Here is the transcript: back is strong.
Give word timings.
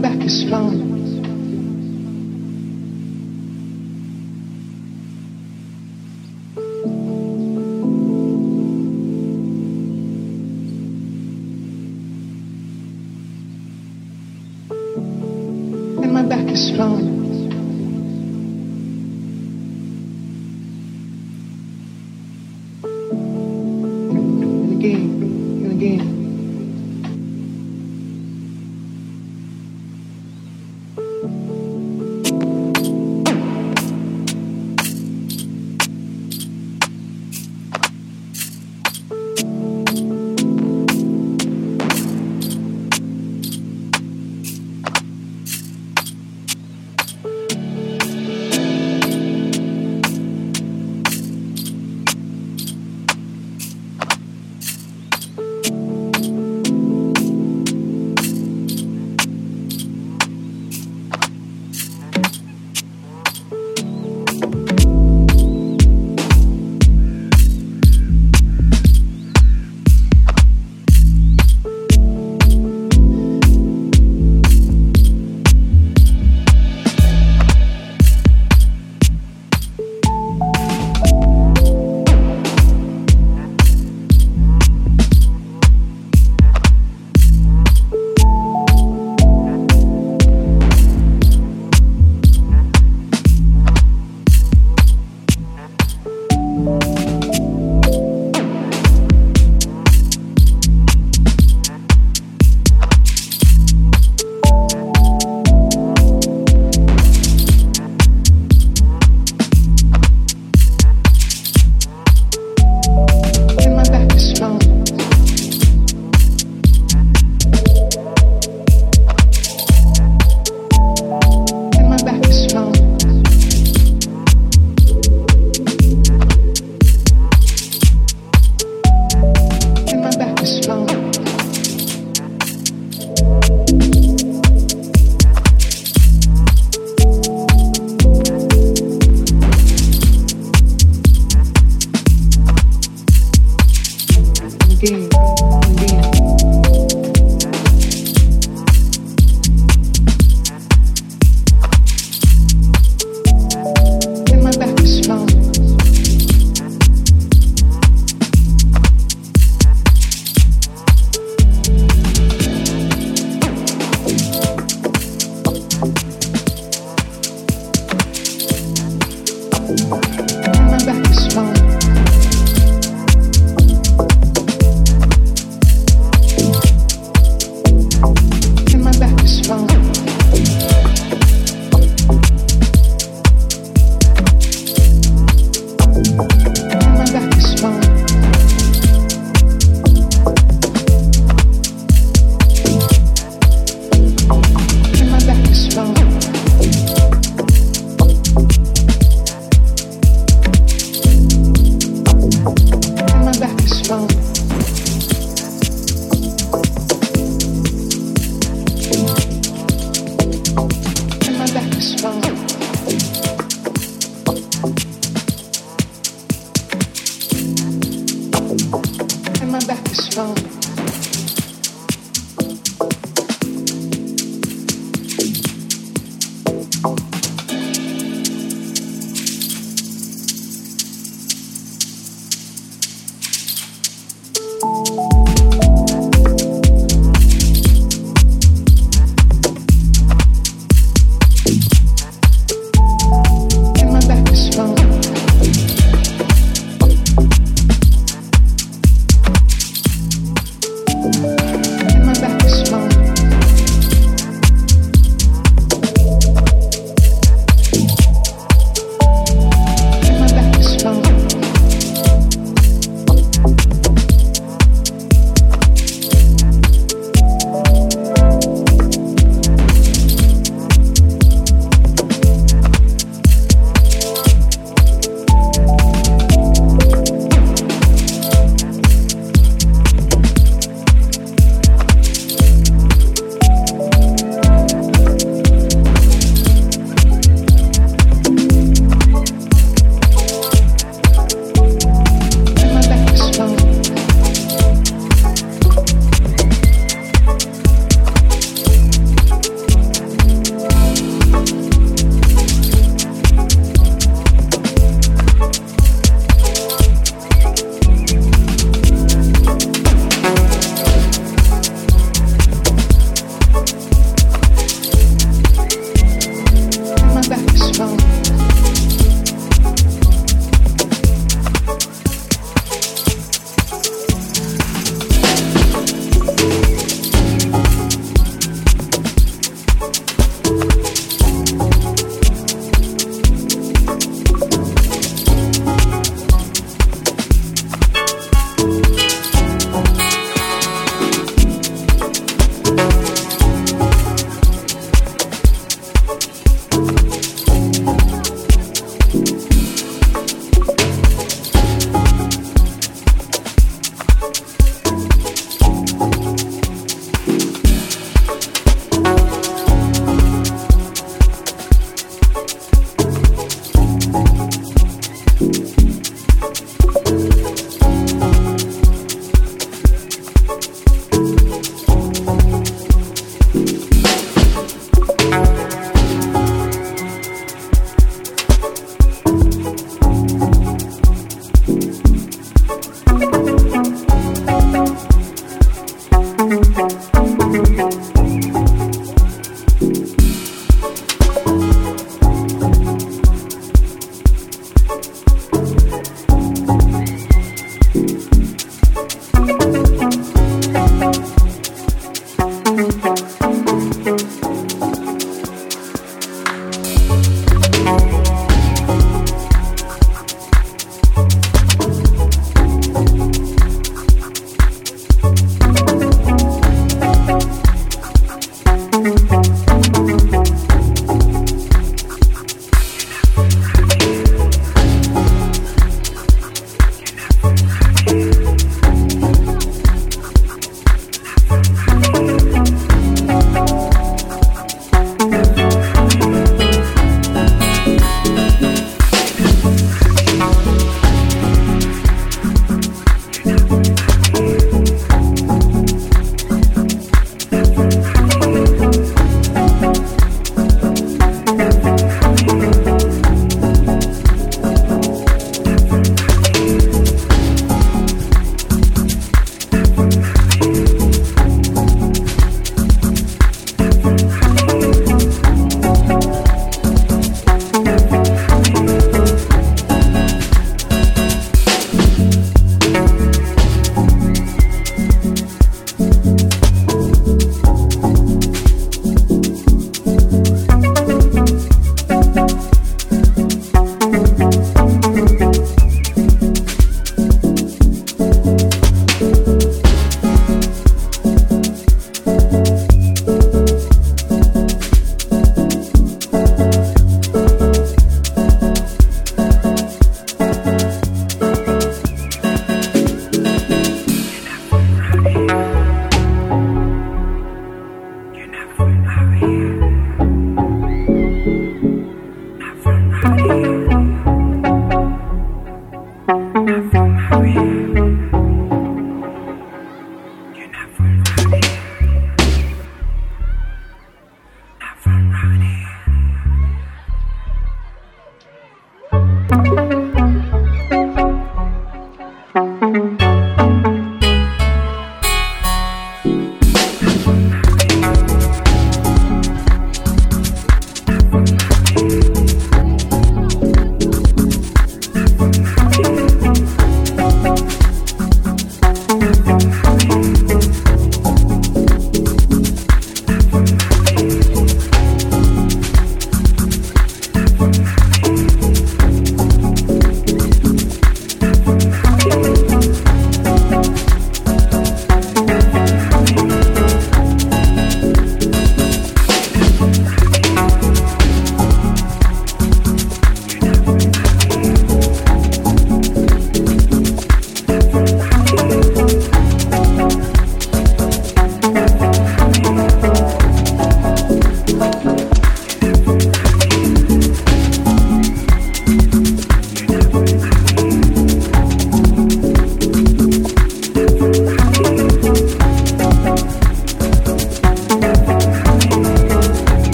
back 0.00 0.24
is 0.24 0.46
strong. 0.46 0.99